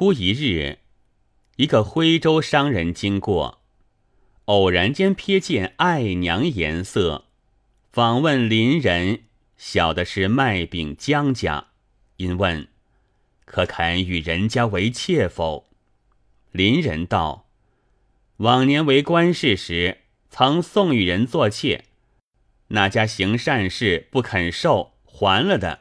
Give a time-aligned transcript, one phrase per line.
[0.00, 0.78] 忽一日，
[1.56, 3.60] 一个徽州商人经过，
[4.46, 7.26] 偶然间瞥见爱娘颜色，
[7.92, 9.24] 访问邻人，
[9.58, 11.66] 晓得是卖饼江家，
[12.16, 12.68] 因问
[13.44, 15.68] ：“可肯与人家为妾否？”
[16.50, 17.50] 邻人道
[18.38, 19.98] ：“往年为官事时，
[20.30, 21.84] 曾送与人做妾，
[22.68, 25.80] 那家行善事不肯受，还了的。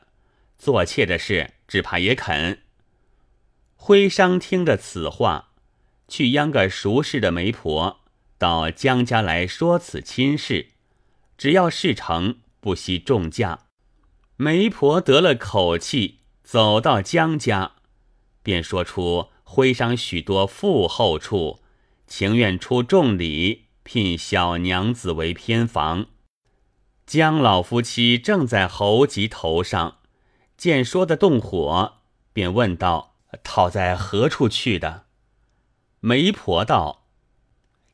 [0.58, 2.64] 做妾的事，只怕也肯。”
[3.82, 5.52] 徽商听得此话，
[6.08, 8.02] 去央个熟识的媒婆
[8.38, 10.68] 到江家来说此亲事，
[11.38, 13.68] 只要事成，不惜重价。
[14.36, 17.72] 媒婆得了口气，走到江家，
[18.44, 21.62] 便说出徽商许多富厚处，
[22.06, 26.08] 情愿出重礼聘小娘子为偏房。
[27.08, 30.00] 江老夫妻正在猴急头上，
[30.58, 32.00] 见说的动火，
[32.34, 33.09] 便问道。
[33.44, 35.06] 讨在何处去的？
[36.00, 37.06] 媒婆道：“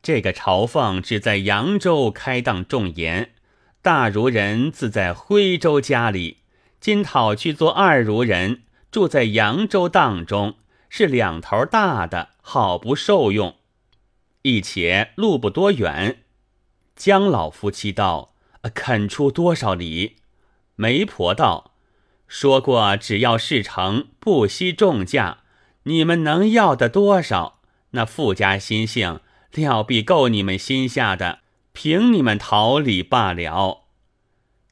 [0.02, 3.34] 这个朝奉只在扬州开档重盐，
[3.82, 6.38] 大如人自在徽州家里。
[6.80, 10.56] 今讨去做二如人，住在扬州档中，
[10.88, 13.56] 是两头大的，好不受用。
[14.44, 16.24] 一且路不多远。”
[16.96, 18.36] 江老夫妻道
[18.74, 20.18] ：“肯出多少里？”
[20.76, 21.75] 媒婆道。
[22.28, 25.40] 说过，只要事成，不惜重价。
[25.84, 27.60] 你们能要的多少？
[27.92, 29.22] 那富家心性
[29.54, 31.40] 料必够你们心下的，
[31.72, 33.86] 凭你们讨礼罢了。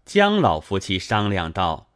[0.06, 1.90] 江老夫妻商量道：“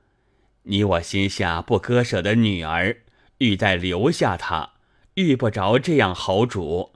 [0.64, 3.02] 你我心下不割舍的女儿，
[3.40, 4.74] 欲待留下她，
[5.16, 6.94] 遇不着这样好主，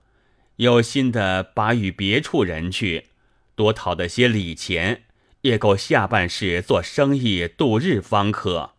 [0.58, 3.08] 有心的把与别处人去，
[3.56, 5.04] 多讨得些礼钱。”
[5.42, 8.72] 也够下半世做生意度日方可，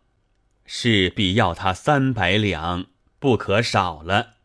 [0.65, 2.85] 势必要他三百两，
[3.19, 4.35] 不可少了。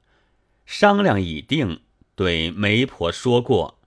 [0.66, 1.83] 商量已定，
[2.14, 3.78] 对媒婆说过。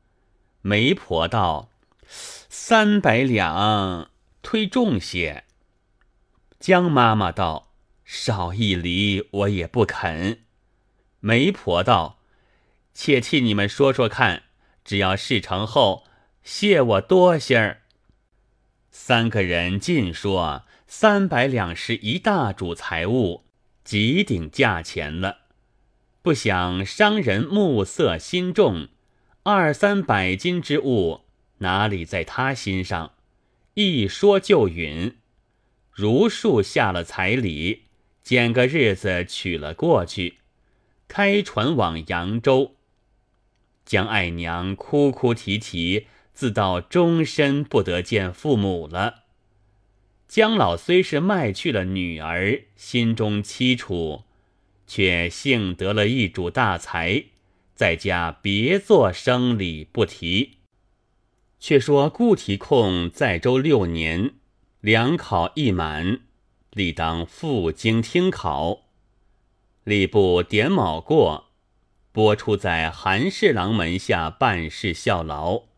[0.61, 1.69] 媒婆道
[2.07, 4.09] ：“三百两
[4.41, 5.43] 忒重些。”
[6.59, 7.73] 江妈妈道
[8.05, 10.43] ：“少一厘我也不肯。”
[11.20, 12.20] 媒婆道
[12.93, 14.43] ：“且替你们说说看，
[14.86, 16.05] 只要事成后，
[16.43, 17.80] 谢我多些儿。”
[18.93, 23.45] 三个人尽说三百两是一大主财物，
[23.85, 25.37] 极顶价钱了。
[26.21, 28.89] 不想商人目色心重，
[29.43, 31.21] 二三百斤之物
[31.59, 33.13] 哪里在他心上？
[33.75, 35.15] 一说就允，
[35.89, 37.83] 如数下了彩礼，
[38.21, 40.39] 拣个日子娶了过去，
[41.08, 42.75] 开船往扬州。
[43.85, 46.08] 将爱娘哭哭啼啼。
[46.41, 49.25] 自到终身不得见父母了。
[50.27, 54.23] 姜老虽是卖去了女儿，心中凄楚，
[54.87, 57.25] 却幸得了一主大财，
[57.75, 60.57] 在家别做生理不提。
[61.59, 64.33] 却说顾提控在州六年，
[64.79, 66.21] 两考一满，
[66.71, 68.85] 理当赴京听考。
[69.85, 71.52] 吏部点卯过，
[72.11, 75.69] 拨出在韩侍郎门下办事效劳。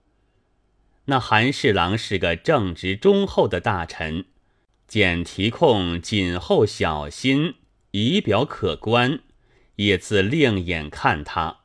[1.05, 4.25] 那韩侍郎是个正直忠厚的大臣，
[4.87, 7.55] 见提控谨厚小心，
[7.91, 9.19] 仪表可观，
[9.75, 11.61] 也自另眼看他，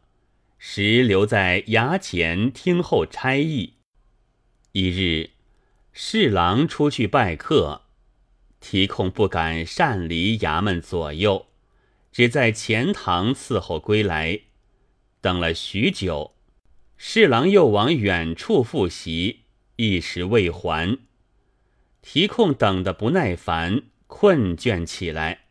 [0.59, 3.75] 时留在衙前听候差役。
[4.72, 5.31] 一日，
[5.93, 7.82] 侍郎出去拜客，
[8.59, 11.47] 提控不敢擅离衙门左右，
[12.10, 14.41] 只在前堂伺候归来，
[15.21, 16.34] 等了许久。
[17.00, 19.44] 侍郎又往远处复习，
[19.76, 20.98] 一时未还。
[22.03, 25.42] 提控等得不耐烦，困倦起来，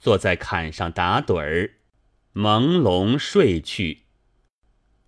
[0.00, 1.74] 坐在坎上打盹儿，
[2.34, 4.00] 朦胧睡去。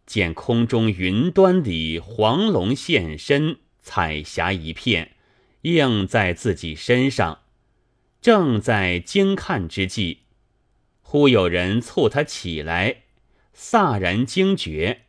[0.07, 5.17] 见空中云端里黄龙现身，彩霞一片，
[5.63, 7.41] 映在自己身上，
[8.21, 10.21] 正在惊看之际，
[11.01, 13.03] 忽有人促他起来，
[13.57, 15.07] 飒然惊觉。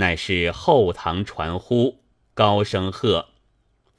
[0.00, 2.00] 乃是后堂传呼，
[2.32, 3.28] 高声喝：“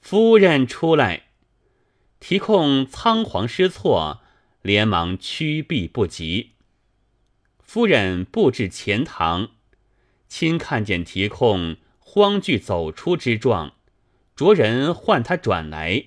[0.02, 1.28] 夫人出来！”
[2.20, 4.22] 提控仓皇失措，
[4.64, 6.54] 连忙屈臂不及。
[7.60, 9.52] 夫人步至前堂，
[10.28, 13.76] 亲看见提控慌惧走出之状，
[14.36, 16.06] 着人唤他转来。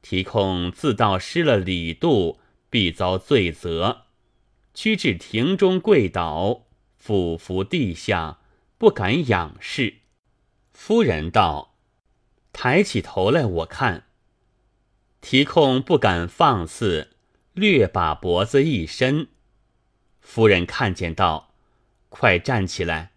[0.00, 2.40] 提控自道失了礼度，
[2.70, 4.06] 必遭罪责，
[4.72, 6.62] 屈至庭中跪倒，
[6.96, 8.39] 俯伏地下。
[8.80, 9.96] 不敢仰视，
[10.72, 11.74] 夫人道
[12.50, 14.04] ：“抬起头来，我看。”
[15.20, 17.10] 提控不敢放肆，
[17.52, 19.28] 略把脖子一伸，
[20.22, 21.52] 夫人看见道
[22.08, 23.10] ：“快站起来！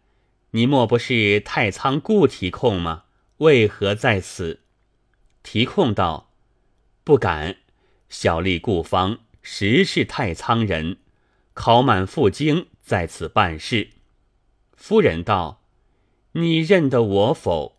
[0.51, 3.05] 你莫不是太仓顾提控吗？
[3.37, 4.59] 为何在此？”
[5.43, 6.33] 提控道
[7.05, 7.55] ：“不敢，
[8.09, 10.97] 小吏顾方实是太仓人，
[11.53, 13.91] 考满赴京，在此办事。”
[14.85, 15.61] 夫人道
[16.35, 17.77] ：“你认得我否？”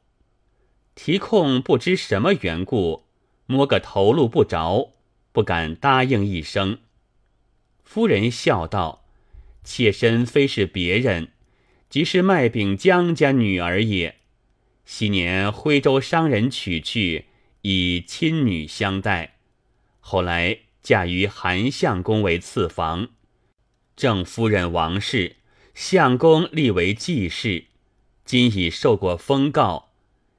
[0.96, 3.04] 提控不知什么缘故，
[3.44, 4.94] 摸个头路不着，
[5.30, 6.78] 不敢答应一声。
[7.82, 9.04] 夫人笑道
[9.62, 11.28] ：“妾身非是别人，
[11.90, 14.16] 即是麦饼江家女儿也。
[14.86, 17.26] 昔年徽州商人娶去，
[17.60, 19.34] 以亲女相待，
[20.00, 23.10] 后来嫁于韩相公为次房。
[23.94, 25.36] 郑夫人王氏，
[25.74, 27.64] 相公立为继室，
[28.24, 29.90] 今已受过封告。”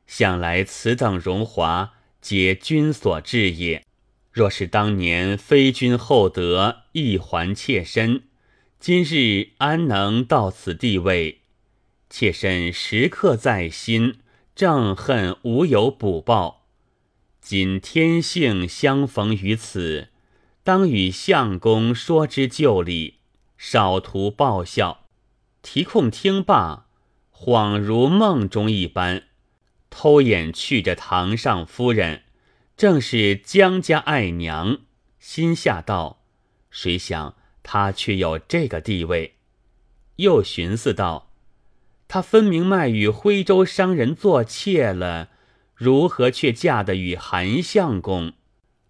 [0.08, 3.84] 想来此等荣华，皆君所致也。
[4.32, 8.24] 若是当年非君厚德，一还妾身，
[8.80, 11.40] 今日安能到此地位？
[12.10, 14.20] 妾身时刻在心，
[14.56, 16.66] 正恨无有补报。
[17.42, 20.10] 今天幸相逢于此，
[20.64, 23.16] 当与相公说之旧礼，
[23.58, 25.05] 少图报效。
[25.66, 26.86] 提控听罢，
[27.34, 29.24] 恍如梦中一般。
[29.90, 32.22] 偷眼去着堂上夫人，
[32.78, 34.82] 正是江家爱娘，
[35.18, 36.22] 心下道：
[36.70, 39.38] 谁想她却有这个地位？
[40.18, 41.32] 又寻思道：
[42.08, 45.30] 她分明卖与徽州商人做妾了，
[45.74, 48.34] 如何却嫁得与韩相公？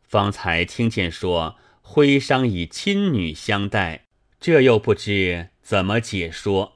[0.03, 4.07] 方才听见说徽商以亲女相待，
[4.41, 6.73] 这又不知怎么解说。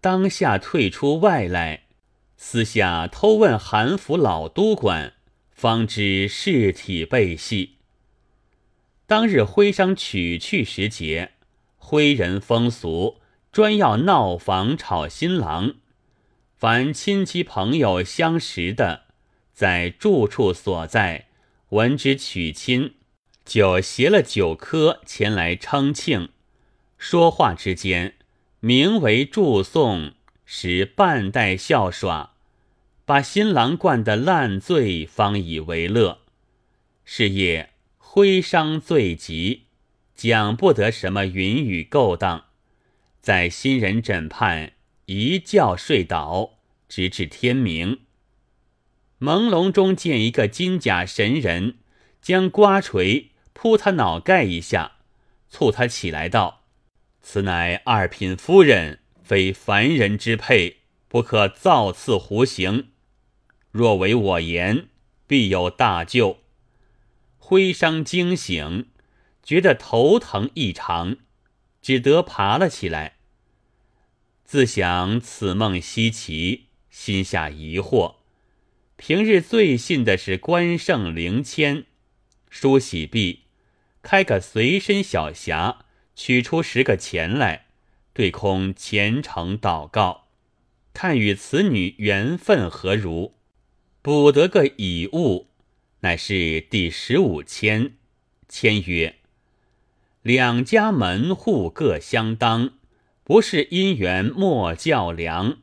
[0.00, 1.82] 当下退出外来。
[2.38, 5.12] 私下偷问韩府老都管，
[5.50, 7.76] 方知事体背细。
[9.06, 11.32] 当日徽商娶去时节，
[11.76, 13.20] 徽人风俗
[13.52, 15.74] 专要闹房吵新郎，
[16.56, 19.02] 凡亲戚朋友相识的，
[19.52, 21.26] 在住处所在，
[21.68, 22.94] 闻之娶亲，
[23.44, 26.30] 就携了酒客前来称庆。
[27.06, 28.14] 说话之间，
[28.60, 30.14] 名为祝颂，
[30.46, 32.32] 使半带笑耍。
[33.04, 36.20] 把新郎灌得烂醉，方以为乐。
[37.04, 39.64] 是夜徽商醉极，
[40.14, 42.46] 讲不得什么云雨勾当，
[43.20, 44.72] 在新人枕畔
[45.04, 46.54] 一觉睡倒，
[46.88, 47.98] 直至天明。
[49.20, 51.74] 朦胧中见一个金甲神人，
[52.22, 54.92] 将瓜锤扑他脑盖一下，
[55.50, 56.62] 促他起来道
[57.26, 62.90] ：“此乃二品夫人，非凡人之配，不可造次胡行。”
[63.72, 64.88] 若为我言，
[65.26, 66.40] 必有大救。
[67.38, 68.90] 徽商惊醒，
[69.42, 71.16] 觉得头疼异常，
[71.80, 73.14] 只得爬了起来。
[74.44, 78.16] 自想此梦稀奇，心下疑惑。
[78.96, 81.86] 平日最信的是关圣灵签，
[82.50, 83.44] 梳洗毕，
[84.02, 85.78] 开个随身小匣，
[86.14, 87.66] 取出十个钱来，
[88.12, 90.28] 对空虔诚祷告，
[90.92, 93.34] 看与此女缘分何如。
[94.02, 95.48] 补得个以物，
[96.00, 97.94] 乃是第十五签。
[98.48, 99.16] 签曰
[100.22, 102.74] ：“两家门户各相当，
[103.24, 105.58] 不是姻缘莫较量。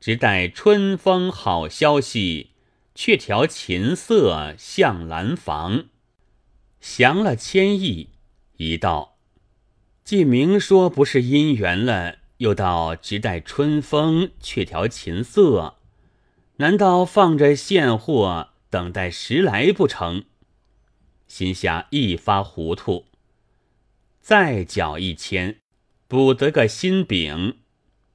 [0.00, 2.50] 只待春风好消息，
[2.94, 5.84] 却调琴瑟向兰房。”
[6.80, 8.08] 降了千亿，
[8.56, 9.11] 一道，
[10.04, 15.76] 既明说不是姻缘了，又道只待春风，却调琴瑟。
[16.56, 20.24] 难道放着现货等待时来不成？
[21.26, 23.06] 心下一发糊涂，
[24.20, 25.60] 再缴一千，
[26.06, 27.58] 补得个新饼，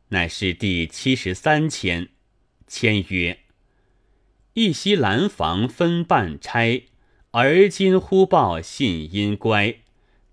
[0.09, 2.09] 乃是第七十三签。
[2.67, 3.39] 签曰
[4.53, 6.83] ：“一夕兰房分半拆，
[7.31, 9.77] 而今忽报信因乖，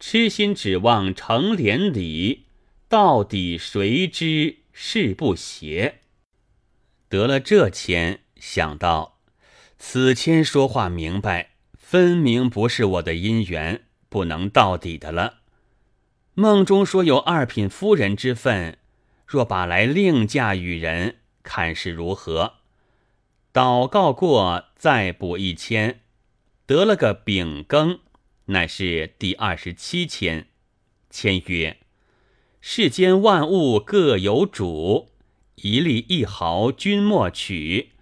[0.07, 2.45] 痴心指望成连理，
[2.91, 6.03] 到底谁知事不谐。”
[7.09, 9.19] 得了这签，想到
[9.79, 15.39] 此签说话明白，分明不是我的姻缘，不能到底的了。
[16.35, 18.77] 梦中说有二品夫人之分，
[19.27, 22.57] 若把来另嫁与人，看是如何？
[23.55, 26.03] 祷告过，再补一签，
[26.67, 28.01] 得了个丙庚，
[28.47, 30.49] 乃是第二十七签。
[31.11, 31.79] 签曰：
[32.61, 35.11] 世间万物各有主。
[35.57, 37.93] 一粒一毫君莫取，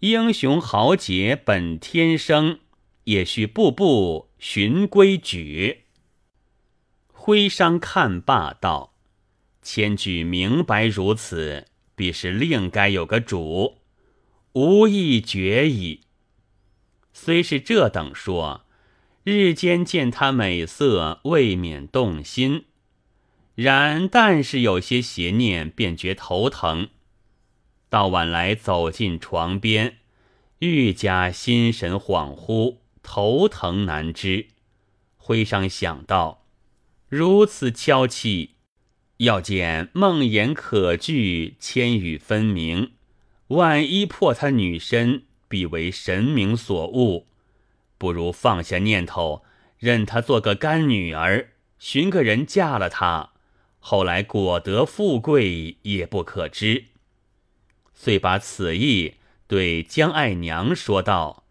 [0.00, 2.60] 英雄豪杰本天生，
[3.04, 5.82] 也需步步循规矩。
[7.12, 8.94] 徽商看罢道
[9.60, 13.76] ：“千句明白如此，必是另该有个主，
[14.54, 16.00] 无意决矣。
[17.12, 18.63] 虽是这等说，
[19.24, 22.64] 日间见他美色，未免动心；
[23.54, 26.90] 然但是有些邪念，便觉头疼。
[27.88, 29.96] 到晚来走进床边，
[30.58, 34.48] 愈加心神恍惚，头疼难支。
[35.16, 36.44] 徽商想到，
[37.08, 38.50] 如此娇气。
[39.18, 42.92] 要见梦魇可惧，千语分明。
[43.46, 47.26] 万一破他女身，必为神明所误。
[48.04, 49.44] 不如放下念头，
[49.78, 53.30] 任他做个干女儿，寻个人嫁了她，
[53.78, 56.84] 后来果得富贵也不可知。
[57.94, 59.14] 遂把此意
[59.46, 61.44] 对江爱娘说道：“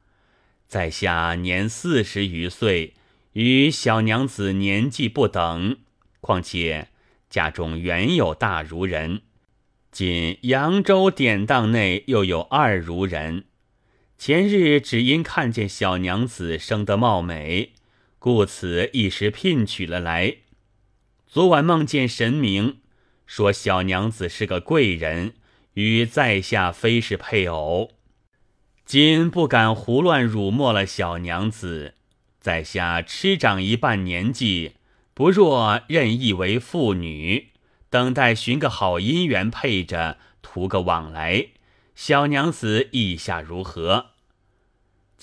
[0.70, 2.94] 在下年四十余岁，
[3.32, 5.78] 与小娘子年纪不等，
[6.22, 6.90] 况且……”
[7.32, 9.24] 家中原有大儒人，
[9.92, 13.46] 仅扬州典当内又有二儒人。
[14.26, 17.74] 前日只因看见小娘子生得貌美，
[18.20, 20.38] 故此一时聘娶了来。
[21.28, 22.78] 昨晚梦见神明，
[23.26, 25.34] 说小娘子是个贵人，
[25.74, 27.92] 与在下非是配偶。
[28.86, 31.96] 今不敢胡乱辱没了小娘子，
[32.40, 34.76] 在下痴长一半年纪。
[35.14, 37.50] 不若任意为妇女，
[37.90, 41.48] 等待寻个好姻缘配着，图个往来。
[41.94, 44.13] 小娘子意下如何？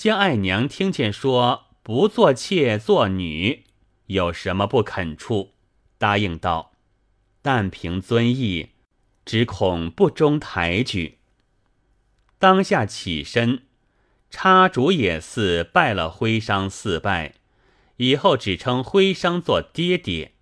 [0.03, 3.65] 江爱娘听见说不做妾做女，
[4.07, 5.53] 有什么不肯处？
[5.99, 6.73] 答应道
[7.43, 8.71] ：“但凭尊意，
[9.27, 11.19] 只恐不中抬举。”
[12.41, 13.65] 当下起身，
[14.31, 17.35] 插竹野寺拜了徽商四拜。
[17.99, 20.33] 以后只称徽商做爹爹，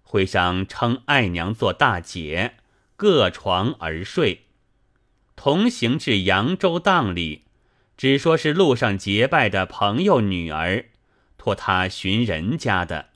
[0.00, 2.54] 徽商称爱娘做大姐，
[2.96, 4.46] 各床而睡。
[5.36, 7.42] 同行至扬州当里，
[7.96, 10.86] 只说是路上结拜的朋友女儿，
[11.38, 13.10] 托他寻人家的，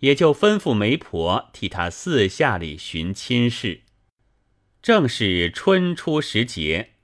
[0.00, 3.82] 也就吩咐媒婆替他四下里寻亲事。
[4.82, 6.94] 正是春初时节，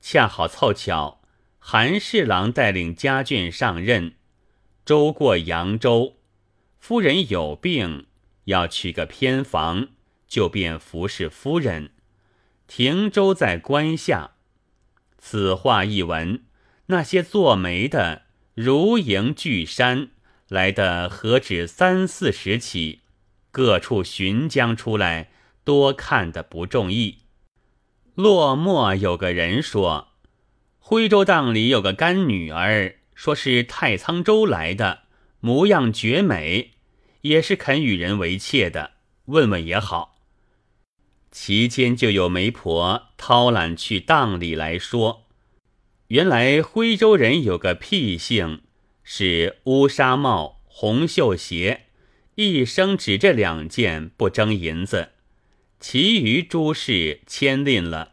[0.00, 1.22] 恰好凑巧，
[1.60, 4.14] 韩侍郎带领家眷上任。
[4.84, 6.16] 周过扬州，
[6.80, 8.06] 夫人有病，
[8.46, 9.90] 要取个偏房，
[10.26, 11.92] 就便服侍夫人。
[12.66, 14.32] 停舟在关下，
[15.24, 16.42] 此话一闻，
[16.86, 18.22] 那些做媒的
[18.54, 20.08] 如迎巨山
[20.48, 23.02] 来的，何止三四十起，
[23.52, 25.30] 各处寻将出来，
[25.62, 27.20] 多看的不中意。
[28.16, 30.08] 落寞有个人说，
[30.80, 32.96] 徽州当里有个干女儿。
[33.14, 35.04] 说是太仓州来的，
[35.38, 36.72] 模样绝美，
[37.20, 38.94] 也是肯与人为妾的。
[39.26, 40.11] 问问也好。
[41.32, 45.26] 其间就有媒婆掏揽去当里来说，
[46.08, 48.60] 原来徽州人有个癖性，
[49.02, 51.86] 是乌纱帽、红绣鞋，
[52.34, 55.12] 一生只这两件不争银子，
[55.80, 58.12] 其余诸事牵吝了。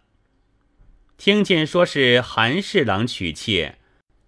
[1.17, 3.75] 听见说是韩侍郎娶妾。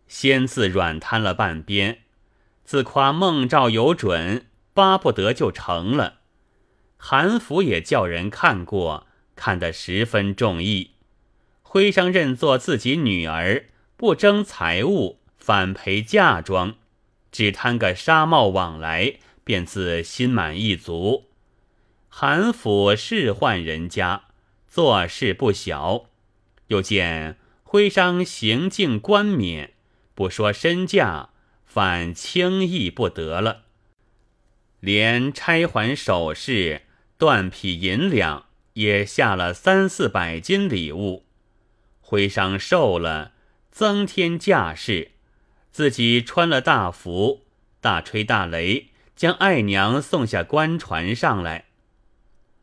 [0.07, 1.99] 先自软瘫了半边，
[2.65, 6.20] 自夸梦兆有准，巴不得就成了。
[7.03, 10.91] 韩府也叫人看过，看得十分中意。
[11.63, 13.65] 徽商认作自己女儿，
[13.97, 16.75] 不争财物，反赔嫁妆，
[17.31, 21.25] 只贪个纱帽往来，便自心满意足。
[22.07, 24.25] 韩府仕宦人家，
[24.67, 26.05] 做事不小，
[26.67, 29.73] 又见徽商行径冠冕。
[30.13, 31.29] 不说身价，
[31.65, 33.63] 反轻易不得了。
[34.79, 36.83] 连钗环首饰、
[37.21, 41.23] 断匹银两也下了三四百斤礼物。
[41.99, 43.33] 徽商受了，
[43.69, 45.11] 增添架势，
[45.71, 47.43] 自己穿了大服，
[47.79, 48.85] 大吹大擂，
[49.15, 51.65] 将爱娘送下官船上来。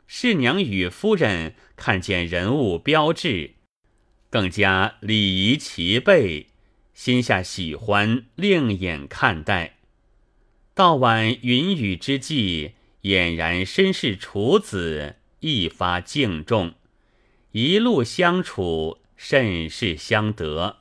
[0.08, 3.52] 侍娘与夫人看见人物标志，
[4.28, 6.48] 更加礼仪齐备。
[6.94, 9.76] 心下喜欢，另眼看待。
[10.74, 16.74] 到晚云雨之际，俨然身是处子，一发敬重。
[17.52, 20.78] 一路相处，甚是相得。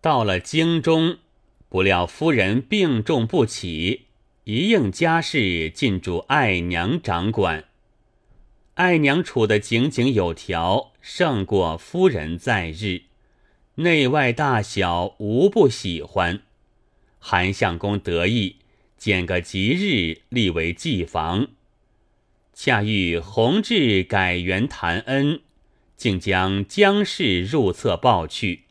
[0.00, 1.18] 到了京中，
[1.68, 4.06] 不料夫人病重不起，
[4.44, 7.64] 一应家事尽主爱娘掌管。
[8.74, 13.02] 爱娘处得井井有条，胜过夫人在日。
[13.76, 16.42] 内外大小无不喜欢，
[17.18, 18.56] 韩相公得意，
[18.98, 21.48] 拣个吉日立为祭房。
[22.52, 25.40] 恰遇弘治改元谭恩，
[25.96, 28.64] 竟将姜氏入册报去，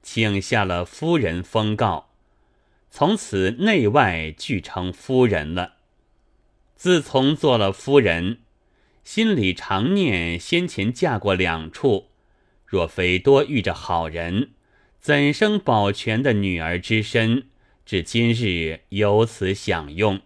[0.00, 2.10] 请下了夫人封告，
[2.88, 5.74] 从此内外俱称夫人了。
[6.76, 8.38] 自从做了夫人，
[9.02, 12.08] 心里常念先前嫁过两处，
[12.64, 14.50] 若非多遇着好人，
[15.00, 17.48] 怎生保全的女儿之身？
[17.92, 20.22] 至今日有此享用。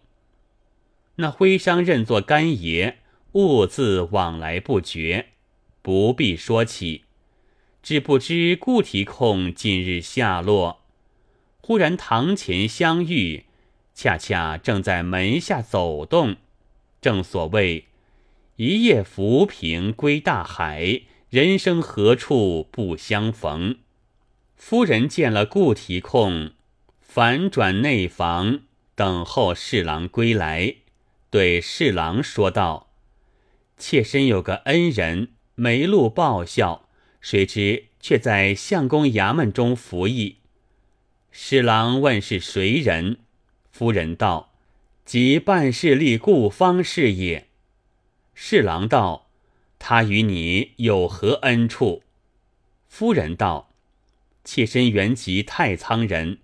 [1.17, 2.99] 那徽商认作干爷。
[3.33, 5.31] 物自往来不绝，
[5.83, 7.03] 不必说起。
[7.83, 10.83] 只不知顾提控今日下落。
[11.61, 13.47] 忽然堂前相遇，
[13.93, 16.37] 恰恰正在门下走动。
[17.01, 17.87] 正所谓
[18.55, 23.79] 一夜浮萍归大海，人生何处不相逢。
[24.55, 26.53] 夫人见了顾提控，
[27.17, 28.61] 反转内房，
[28.95, 30.75] 等候侍郎归来，
[31.31, 32.93] 对侍郎说道。
[33.79, 36.91] 妾身有个恩人，没路报效，
[37.23, 40.41] 谁知却在相公衙门中服役。
[41.31, 43.21] 侍郎问是谁人，
[43.71, 44.53] 夫人道
[45.07, 47.47] ：“即办事吏顾方是也。”
[48.37, 49.31] 侍郎道
[49.81, 52.03] ：“他与你有何恩处？”
[52.87, 53.73] 夫人道
[54.45, 56.41] ：“妾身原籍太仓人，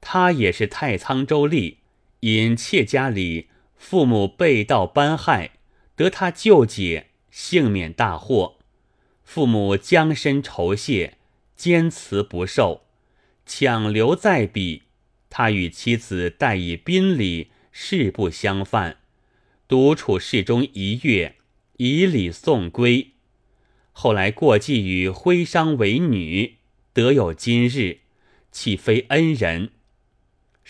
[0.00, 1.76] 他也是太仓州吏，
[2.20, 5.52] 因妾家里父母被盗班害。”
[5.96, 8.56] 得他救解，幸免大祸。
[9.22, 11.18] 父母将身酬谢，
[11.54, 12.84] 坚持不受，
[13.44, 14.84] 强留在彼。
[15.28, 18.96] 他与妻子待以宾礼，誓不相犯。
[19.68, 21.36] 独处室中一月，
[21.76, 23.10] 以礼送归。
[23.92, 26.56] 后来过继与徽商为女，
[26.94, 27.98] 得有今日，
[28.50, 29.72] 岂非恩人？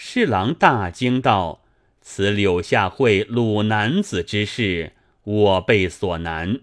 [0.03, 1.63] 侍郎大惊道
[2.01, 6.61] ：“此柳下惠鲁男子之事。”我辈所难，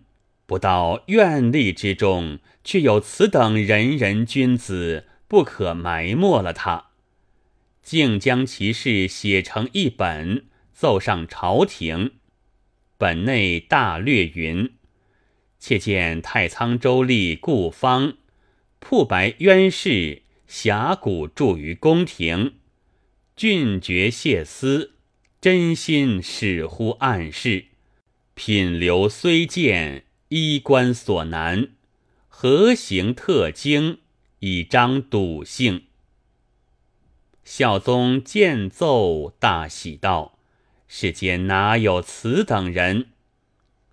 [0.47, 6.87] 不到愿力之中，却有此等仁人君子，不可埋没了他。
[7.83, 12.13] 竟将其事写成一本，奏上朝廷。
[12.97, 14.71] 本内大略云：
[15.59, 18.15] 且见太仓州吏顾方，
[18.79, 22.55] 铺白冤事，侠骨著于宫廷，
[23.37, 24.93] 俊绝谢思，
[25.39, 27.65] 真心始乎暗室。
[28.33, 31.69] 品流虽见衣冠所难，
[32.27, 33.99] 何行特精
[34.39, 35.83] 以彰笃性？
[37.43, 40.39] 孝宗见奏，大喜道
[40.89, 43.09] ：“世间哪有此等人？”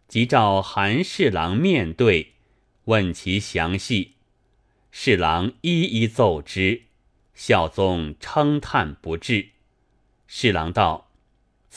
[0.09, 2.33] 即召韩侍郎面对，
[2.87, 4.13] 问其详细。
[4.91, 6.85] 侍郎一一奏之，
[7.35, 9.49] 孝宗称叹不至。
[10.27, 11.11] 侍郎道。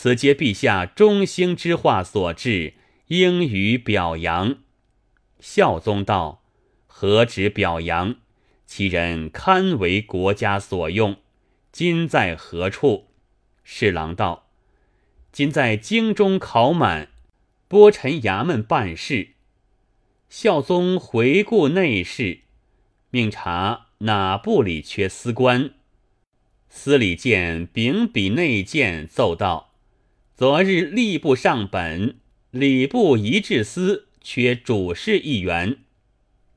[0.00, 2.74] 此皆陛下中兴之话所致，
[3.08, 4.58] 应予表扬。
[5.40, 6.44] 孝宗道
[6.86, 8.14] ：“何止表扬？
[8.64, 11.16] 其人堪为国家所用。
[11.72, 13.08] 今在何处？”
[13.64, 14.46] 侍郎道
[15.32, 17.08] ：“今在京中考满，
[17.66, 19.30] 拨陈衙门办事。”
[20.30, 22.42] 孝宗回顾内侍，
[23.10, 25.74] 命查哪部里缺司官。
[26.68, 29.74] 司礼监秉笔内见，奏道。
[30.36, 32.20] 昨日吏部上本，
[32.52, 35.78] 礼部仪制司缺主事一员。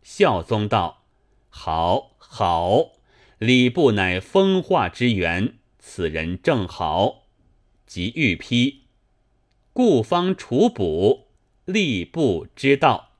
[0.03, 1.05] 孝宗道
[1.49, 2.91] ：“好，好，
[3.39, 7.23] 礼部乃风化之源，此人正好。”
[7.87, 8.83] 即御批，
[9.73, 11.29] 故方除补，
[11.65, 13.13] 吏部之道。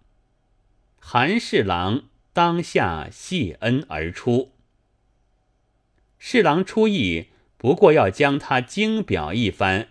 [1.00, 2.04] 韩侍郎
[2.34, 4.52] 当下谢恩而出。
[6.18, 9.90] 侍郎出意，不过要将他精表一番。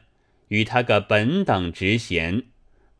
[0.48, 2.44] 与他个本等职衔，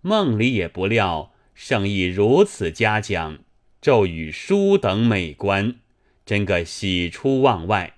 [0.03, 3.41] 梦里也不料圣意如此嘉奖，
[3.81, 5.77] 骤与书等美官，
[6.25, 7.97] 真个喜出望外。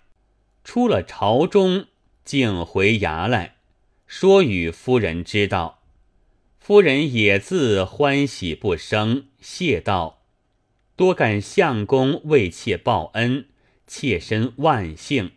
[0.64, 1.86] 出了朝中，
[2.24, 3.56] 竟回衙来，
[4.06, 5.82] 说与夫人知道。
[6.58, 10.21] 夫人也自欢喜不生，谢道
[10.96, 13.46] ：“多感相公为妾报恩，
[13.86, 15.32] 妾身万幸。”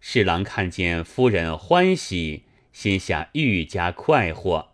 [0.00, 2.44] 侍郎看见夫人欢喜。
[2.74, 4.72] 心下愈加快活，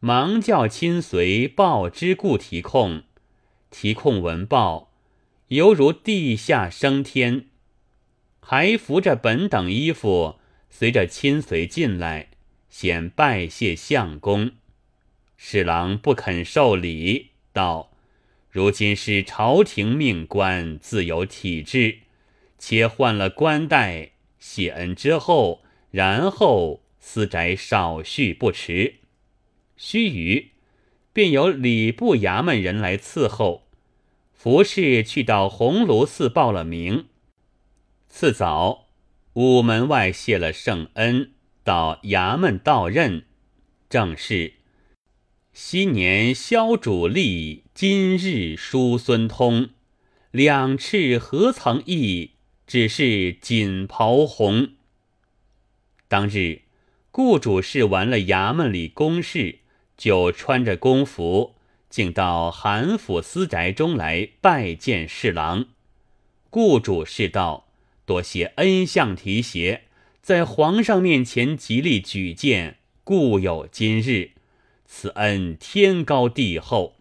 [0.00, 3.02] 忙叫亲随报之故提控。
[3.70, 4.90] 提控闻报，
[5.48, 7.44] 犹如地下升天，
[8.40, 10.36] 还扶着本等衣服，
[10.70, 12.28] 随着亲随进来，
[12.70, 14.52] 先拜谢相公。
[15.36, 17.90] 侍郎不肯受礼，道
[18.50, 21.98] ：“如今是朝廷命官，自有体制，
[22.58, 28.96] 且换了官带，谢恩之后，然后。”私宅少叙不迟。
[29.78, 30.48] 须臾，
[31.14, 33.68] 便有礼部衙门人来伺候。
[34.34, 37.06] 服侍去到鸿胪寺报了名。
[38.08, 38.88] 次早，
[39.32, 41.32] 午门外谢了圣恩，
[41.64, 43.24] 到衙门到任。
[43.88, 44.54] 正是：
[45.52, 49.70] 昔年萧主立，今日叔孙通。
[50.30, 52.32] 两翅何曾异？
[52.66, 54.70] 只是锦袍红。
[56.06, 56.62] 当日，
[57.10, 59.60] 顾主事完了衙门里公事，
[59.96, 61.56] 就穿着公服。
[61.90, 65.68] 竟到韩府私宅中来拜见侍郎，
[66.50, 67.68] 顾主事道
[68.04, 69.84] ：“多谢恩相提携，
[70.20, 74.32] 在皇上面前极力举荐，故有今日。
[74.88, 76.96] 此恩天高地厚。”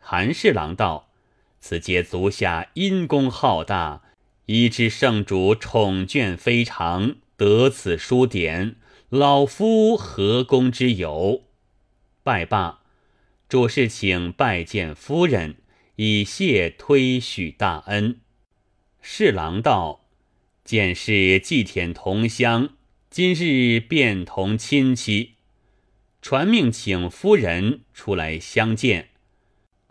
[0.00, 1.10] 韩侍郎道
[1.60, 4.02] ：“此皆足下因功浩大，
[4.46, 8.76] 已知圣主宠眷非常，得此书典，
[9.10, 11.44] 老夫何功之有？”
[12.24, 12.80] 拜罢。
[13.48, 15.58] 主事请拜见夫人，
[15.94, 18.18] 以谢推许大恩。
[19.00, 20.06] 侍郎道
[20.64, 22.70] ：“见是祭舔同乡，
[23.08, 25.34] 今日便同亲戚。”
[26.28, 29.10] 传命请夫人出来相见。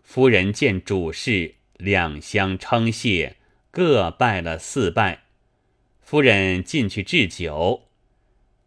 [0.02, 3.36] 夫人见主事，两相称谢，
[3.70, 5.22] 各拜了四拜。
[6.02, 7.84] 夫人进去置酒。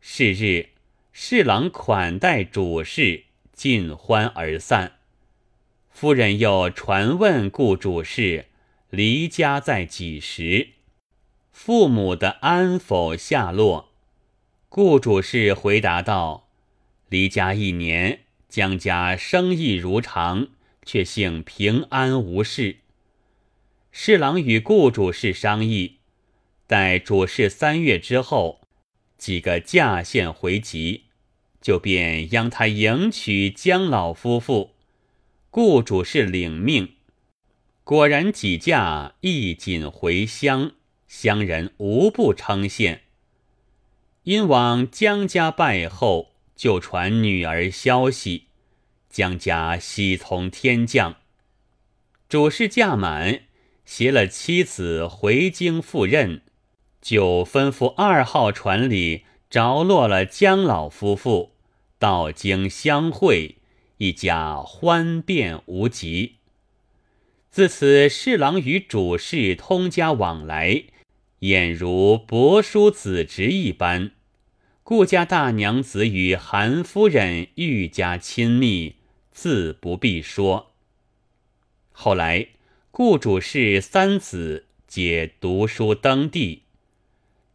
[0.01, 0.69] 是日，
[1.11, 3.25] 侍郎款待主事。
[3.53, 4.93] 尽欢而散。
[5.91, 8.45] 夫人又传问顾主事
[8.89, 10.69] 离家在几时，
[11.51, 13.91] 父母的安否下落？
[14.69, 16.48] 顾主事回答道
[17.09, 20.47] ：“离家一年，江家生意如常，
[20.85, 22.77] 却幸平安无事。”
[23.91, 25.97] 侍郎与顾主事商议，
[26.67, 28.61] 待主事三月之后，
[29.17, 31.05] 几个驾县回籍。
[31.61, 34.75] 就便央他迎娶姜老夫妇，
[35.49, 36.93] 顾主事领命，
[37.83, 40.71] 果然几驾一锦回乡，
[41.05, 42.99] 乡人无不称羡。
[44.23, 48.47] 因往姜家拜后，就传女儿消息，
[49.09, 51.15] 姜家喜从天降。
[52.27, 53.43] 主事驾满，
[53.85, 56.41] 携了妻子回京赴任，
[57.01, 59.23] 就吩咐二号船里。
[59.49, 61.53] 着落了姜老夫妇，
[61.97, 63.55] 到京相会，
[63.97, 66.35] 一家欢变无极。
[67.49, 70.83] 自此，侍郎与主事通家往来，
[71.39, 74.11] 俨如伯叔子侄一般。
[74.89, 78.95] 顾家大娘子与韩夫人愈加亲密，
[79.31, 80.71] 自不必说。
[81.91, 82.47] 后来，
[82.89, 86.63] 顾主事三子皆读书登第。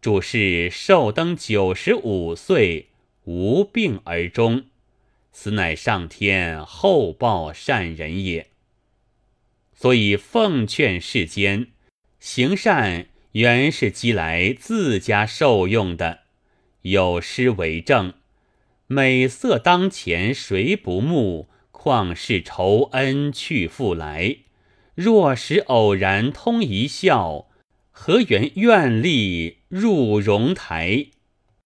[0.01, 2.91] 主事寿登九十五岁，
[3.25, 4.67] 无病而终，
[5.33, 8.47] 此乃上天厚报善人也。
[9.75, 11.67] 所以奉劝世间，
[12.21, 16.21] 行善原是积来自家受用的。
[16.85, 18.15] 有诗为证
[18.89, 21.49] ：“美色当前谁不慕？
[21.71, 24.39] 况是仇恩去复来？
[24.95, 27.49] 若使偶然通一笑。”
[27.97, 31.07] 何缘愿力入荣台？